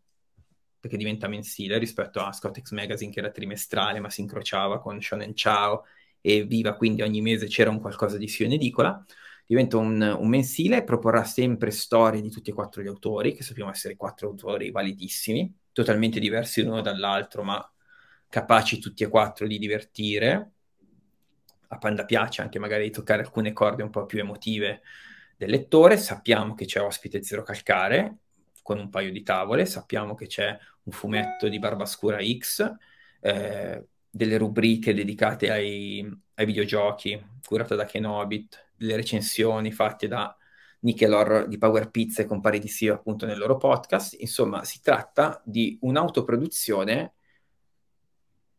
[0.80, 5.34] perché diventa mensile rispetto a Scottex Magazine che era trimestrale ma si incrociava con Shonen
[5.34, 5.84] Ciao
[6.20, 9.04] e Viva, quindi ogni mese c'era un qualcosa di Sio in edicola
[9.48, 13.70] diventa un, un, mensile, proporrà sempre storie di tutti e quattro gli autori, che sappiamo
[13.70, 17.72] essere quattro autori validissimi, totalmente diversi l'uno dall'altro, ma
[18.28, 20.50] capaci tutti e quattro di divertire.
[21.68, 24.82] A Panda piace anche magari di toccare alcune corde un po' più emotive
[25.34, 25.96] del lettore.
[25.96, 28.18] Sappiamo che c'è ospite Zero Calcare
[28.68, 32.70] con un paio di tavole, sappiamo che c'è un fumetto di Barbascura X,
[33.20, 40.36] eh, delle rubriche dedicate ai, ai videogiochi, curata da Kenobit, le recensioni fatte da
[40.80, 44.16] Nickelor di Power Pizza e compari di Sio appunto nel loro podcast.
[44.20, 47.14] Insomma, si tratta di un'autoproduzione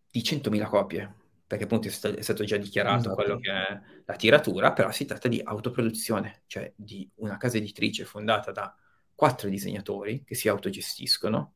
[0.10, 1.14] di 100.000 copie,
[1.46, 3.14] perché appunto è stato, è stato già dichiarato esatto.
[3.16, 8.06] quello che è la tiratura, però si tratta di autoproduzione, cioè di una casa editrice
[8.06, 8.76] fondata da
[9.20, 11.54] quattro disegnatori che si autogestiscono.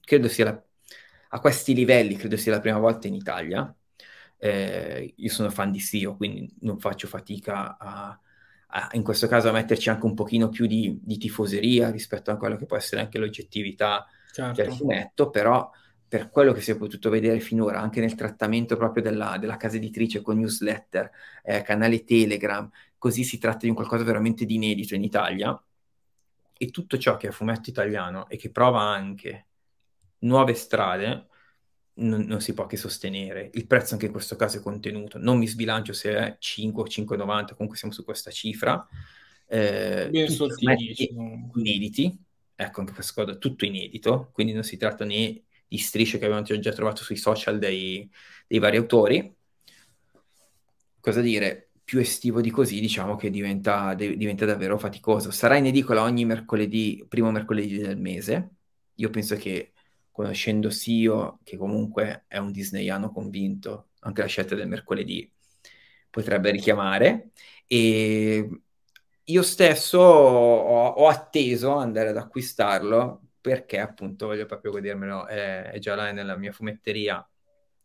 [0.00, 0.62] Credo sia la,
[1.30, 3.74] a questi livelli, credo sia la prima volta in Italia
[4.38, 8.18] eh, io sono fan di Sio, quindi non faccio fatica a,
[8.68, 12.36] a, in questo caso a metterci anche un pochino più di, di, tifoseria rispetto a
[12.36, 14.62] quello che può essere anche l'oggettività certo.
[14.62, 15.70] del fumetto, però
[16.08, 19.76] per quello che si è potuto vedere finora, anche nel trattamento proprio della, della casa
[19.76, 21.10] editrice con newsletter,
[21.42, 25.60] eh, canale Telegram, così si tratta di un qualcosa veramente di inedito in Italia.
[26.58, 29.46] E tutto ciò che è fumetto italiano e che prova anche
[30.20, 31.26] nuove strade,
[31.94, 33.50] non, non, si può che sostenere.
[33.54, 35.18] Il prezzo anche in questo caso è contenuto.
[35.18, 38.86] Non mi sbilancio se è 5 o 5,90, comunque siamo su questa cifra.
[39.48, 40.08] Eh,
[41.54, 42.18] inediti,
[42.54, 46.42] ecco anche questa cosa, tutto inedito, quindi non si tratta né di strisce che abbiamo
[46.42, 48.10] già trovato sui social dei,
[48.46, 49.34] dei vari autori.
[51.00, 51.65] Cosa dire?
[51.86, 55.30] Più estivo di così, diciamo che diventa, de- diventa davvero faticoso.
[55.30, 58.50] Sarà in edicola ogni mercoledì, primo mercoledì del mese.
[58.96, 59.72] Io penso che
[60.10, 65.30] conoscendo Sio, che comunque è un disneyano convinto, anche la scelta del mercoledì
[66.10, 67.30] potrebbe richiamare.
[67.68, 68.48] E
[69.22, 75.78] io stesso ho, ho atteso andare ad acquistarlo perché appunto voglio proprio godermelo, è, è
[75.78, 77.16] già là nella mia fumetteria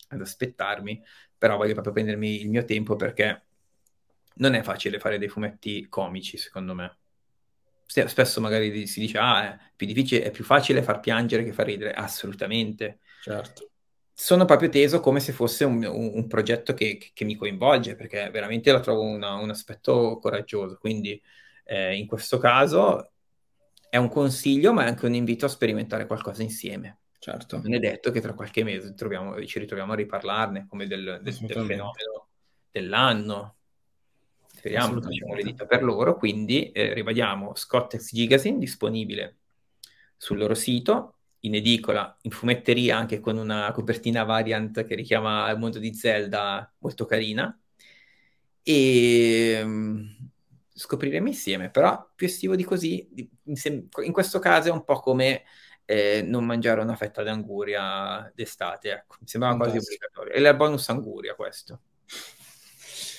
[0.08, 1.00] ad aspettarmi,
[1.38, 3.44] però voglio proprio prendermi il mio tempo perché
[4.36, 6.98] non è facile fare dei fumetti comici, secondo me.
[7.86, 11.66] Spesso magari si dice, ah, è più difficile, è più facile far piangere che far
[11.66, 11.92] ridere.
[11.92, 13.00] Assolutamente.
[13.22, 13.70] Certo.
[14.14, 18.30] Sono proprio teso come se fosse un, un, un progetto che, che, mi coinvolge, perché
[18.30, 20.78] veramente la trovo una, un aspetto coraggioso.
[20.78, 21.22] Quindi
[21.66, 23.12] eh, in questo caso
[23.90, 27.00] è un consiglio, ma è anche un invito a sperimentare qualcosa insieme.
[27.20, 27.60] Certo.
[27.62, 31.38] Non è detto che tra qualche mese troviamo, ci ritroviamo a riparlarne come del, del,
[31.38, 32.30] del fenomeno
[32.72, 33.58] dell'anno
[34.62, 39.38] speriamo facciamo le dita per loro, quindi eh, ribadiamo Scottex Gigasin disponibile
[40.16, 45.58] sul loro sito, in edicola, in fumetteria anche con una copertina variant che richiama il
[45.58, 47.60] mondo di Zelda molto carina
[48.62, 50.30] e um,
[50.72, 53.10] scopriremo insieme, però più estivo di così,
[53.46, 55.42] in questo caso è un po' come
[55.86, 60.34] eh, non mangiare una fetta d'anguria d'estate, ecco, mi sembrava quasi obbligatorio.
[60.34, 61.82] E la bonus anguria questo.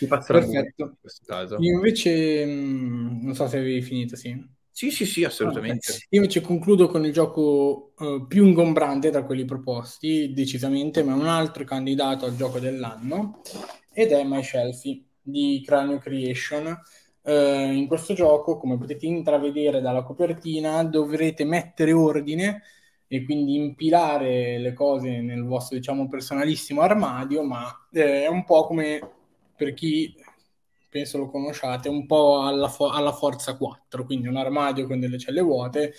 [0.02, 0.84] Mi passa Perfetto.
[0.84, 1.56] In questo caso.
[1.58, 4.60] Io invece, mh, non so se avevi finito, sì.
[4.70, 5.92] Sì, sì, sì, assolutamente.
[6.08, 11.26] Io invece concludo con il gioco uh, più ingombrante tra quelli proposti, decisamente, ma un
[11.26, 13.42] altro candidato al gioco dell'anno,
[13.92, 16.76] ed è My Shelfie di Cranio Creation.
[17.20, 22.62] Uh, in questo gioco, come potete intravedere dalla copertina, dovrete mettere ordine
[23.06, 28.66] e quindi impilare le cose nel vostro, diciamo, personalissimo armadio, ma eh, è un po'
[28.66, 29.00] come
[29.62, 30.12] per chi
[30.88, 35.18] penso lo conosciate, un po' alla, fo- alla, Forza 4, quindi un armadio con delle
[35.18, 35.94] celle vuote,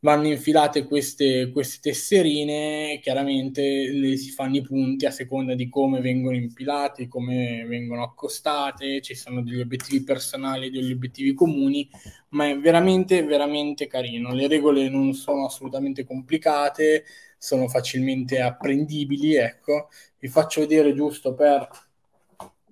[0.00, 6.00] vanno infilate queste, queste tesserine, chiaramente le si fanno i punti a seconda di come
[6.00, 11.88] vengono impilate, come vengono accostate, ci sono degli obiettivi personali degli obiettivi comuni,
[12.30, 14.32] ma è veramente, veramente carino.
[14.34, 17.04] Le regole non sono assolutamente complicate,
[17.38, 19.88] sono facilmente apprendibili, ecco.
[20.18, 21.68] Vi faccio vedere giusto per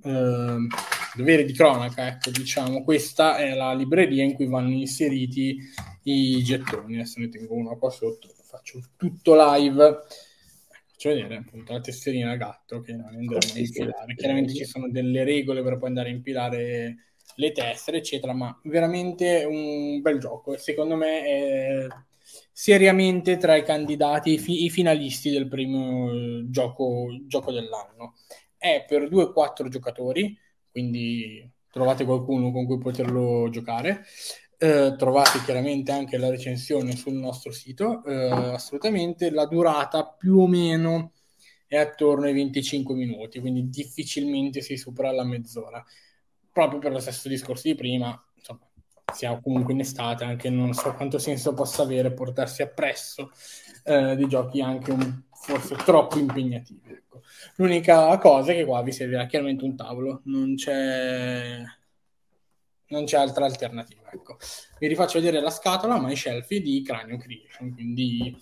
[0.08, 0.66] eh,
[1.16, 5.58] dovere di cronaca, ecco, diciamo, questa è la libreria in cui vanno inseriti
[6.04, 6.94] i gettoni.
[6.94, 9.98] Adesso ne tengo uno qua sotto, faccio tutto live.
[10.90, 14.14] Faccio vedere appunto la tesserina gatto che non andremo a infilare.
[14.14, 16.96] Chiaramente ci sono delle regole per poi andare a impilare
[17.36, 20.56] le tessere, eccetera, ma veramente un bel gioco.
[20.56, 21.86] Secondo me è
[22.52, 26.10] seriamente tra i candidati, i, fi- i finalisti del primo
[26.50, 28.14] gioco, gioco dell'anno
[28.58, 30.36] è per 2-4 giocatori,
[30.70, 34.04] quindi trovate qualcuno con cui poterlo giocare.
[34.60, 38.02] Eh, trovate chiaramente anche la recensione sul nostro sito.
[38.04, 41.12] Eh, assolutamente la durata più o meno
[41.68, 45.84] è attorno ai 25 minuti, quindi difficilmente si supera la mezz'ora.
[46.50, 48.68] Proprio per lo stesso discorso di prima, insomma,
[49.12, 53.30] siamo comunque in estate, anche non so quanto senso possa avere portarsi appresso
[53.84, 56.90] eh, dei giochi anche un, forse troppo impegnativi.
[56.90, 57.22] Ecco.
[57.56, 61.62] L'unica cosa è che qua vi servirà chiaramente un tavolo, non c'è,
[62.88, 64.10] non c'è altra alternativa.
[64.12, 64.36] Ecco.
[64.78, 68.36] Vi rifaccio vedere la scatola My Shelfie di Cranio Creation, quindi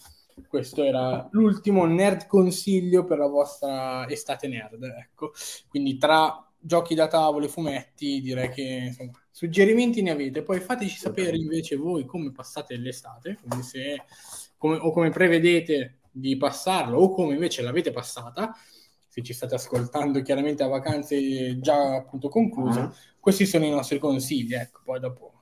[0.48, 4.82] questo era l'ultimo nerd consiglio per la vostra estate nerd.
[4.82, 5.32] Ecco.
[5.68, 10.42] Quindi tra giochi da tavolo e fumetti direi che insomma, suggerimenti ne avete.
[10.42, 14.02] Poi fateci sapere invece voi come passate l'estate, quindi se,
[14.56, 18.54] come, o come prevedete di passarlo o come invece l'avete passata,
[19.06, 22.92] se ci state ascoltando chiaramente a vacanze già appunto concluse, uh-huh.
[23.20, 25.32] questi sono i nostri consigli, ecco, poi dopo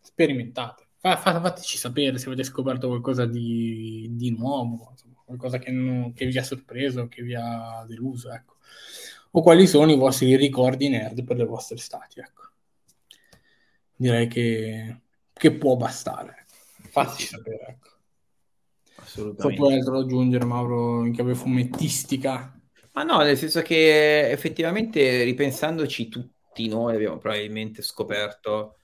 [0.00, 0.88] sperimentate.
[1.00, 6.38] fateci sapere se avete scoperto qualcosa di, di nuovo, insomma, qualcosa che, non, che, vi
[6.38, 8.56] ha sorpreso, che vi ha deluso, ecco.
[9.32, 12.42] O quali sono i vostri ricordi nerd per le vostre estati, ecco.
[13.96, 15.00] Direi che,
[15.32, 16.46] che può bastare.
[16.90, 17.93] Fateci sapere, ecco.
[19.04, 19.60] Assolutamente.
[19.60, 22.58] Poi altro da aggiungere, Mauro, in chiave fumettistica?
[22.92, 28.78] Ma no, nel senso che effettivamente ripensandoci tutti noi abbiamo probabilmente scoperto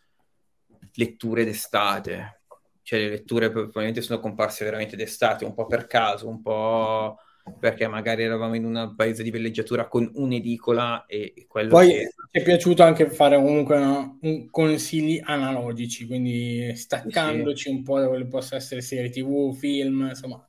[0.95, 2.43] letture d'estate,
[2.83, 7.17] cioè le letture probabilmente sono comparse veramente d'estate, un po' per caso, un po'
[7.59, 12.13] perché magari eravamo in un paese di villeggiatura con un'edicola e quello Poi che...
[12.31, 14.19] ci è piaciuto anche fare comunque no,
[14.51, 17.75] consigli analogici, quindi staccandoci sì.
[17.75, 20.47] un po' da quello che possono essere serie tv, film, insomma,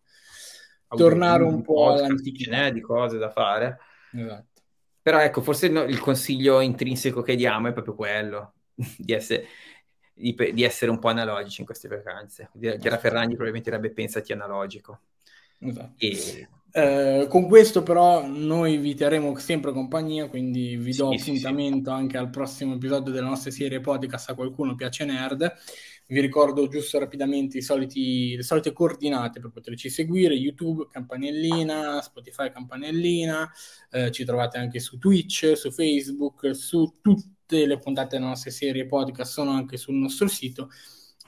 [0.87, 2.69] tornare un, un po' all'antichità.
[2.69, 3.77] di cose da fare.
[4.13, 4.61] Esatto.
[5.01, 8.53] Però ecco, forse no, il consiglio intrinseco che diamo è proprio quello,
[8.97, 9.45] di essere,
[10.13, 12.49] di, di essere un po' analogici in queste vacanze.
[12.59, 15.01] Chiara Ferragni probabilmente direbbe pensati analogico
[15.61, 15.93] Esatto.
[15.97, 16.49] E...
[16.73, 21.95] Eh, con questo però noi vi terremo sempre compagnia, quindi vi do sì, appuntamento sì,
[21.95, 22.01] sì.
[22.01, 25.53] anche al prossimo episodio della nostra serie podcast A qualcuno piace nerd.
[26.07, 33.49] Vi ricordo giusto rapidamente soliti, le solite coordinate per poterci seguire, YouTube, campanellina, Spotify, campanellina,
[33.91, 38.85] eh, ci trovate anche su Twitch, su Facebook, su tutte le puntate delle nostre serie
[38.85, 40.69] podcast, sono anche sul nostro sito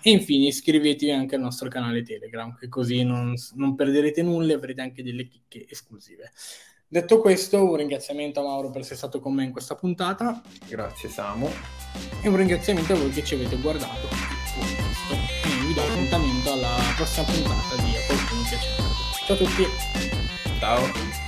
[0.05, 4.55] e infine iscrivetevi anche al nostro canale Telegram, che così non, non perderete nulla e
[4.55, 6.31] avrete anche delle chicche esclusive.
[6.85, 10.41] Detto questo, un ringraziamento a Mauro per essere stato con me in questa puntata.
[10.67, 11.49] Grazie Samu.
[12.21, 14.09] E un ringraziamento a voi che ci avete guardato.
[14.59, 18.67] E vi do appuntamento alla prossima puntata di A qualcuno piace.
[19.25, 19.63] Ciao a tutti.
[20.59, 21.22] Ciao.